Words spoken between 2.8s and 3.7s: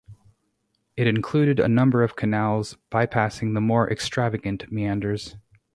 bypassing the